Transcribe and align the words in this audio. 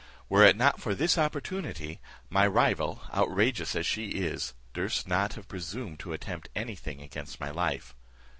Were 0.29 0.43
it 0.43 0.55
not 0.57 0.81
for 0.81 0.95
this 0.95 1.15
opportunity, 1.15 1.99
my 2.27 2.47
rival, 2.47 3.03
outrageous 3.13 3.75
as 3.75 3.85
she 3.85 4.07
is, 4.13 4.55
durst 4.73 5.07
not 5.07 5.33
have 5.33 5.47
presumed 5.47 5.99
to 5.99 6.13
attempt 6.13 6.49
any 6.55 6.73
thing 6.75 7.03
against 7.03 7.39
my 7.39 7.51
life. 7.51 7.93